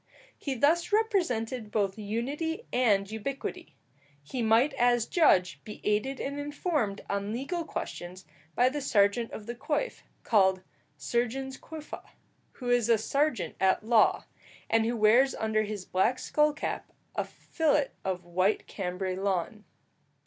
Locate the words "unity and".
1.95-3.05